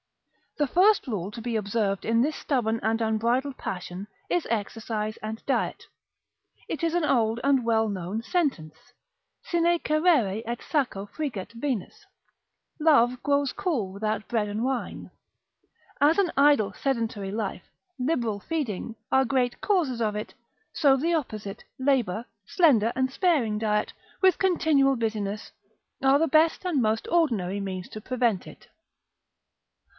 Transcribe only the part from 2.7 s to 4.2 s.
and unbridled passion,